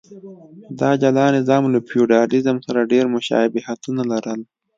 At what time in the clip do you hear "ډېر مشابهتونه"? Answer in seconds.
2.91-4.01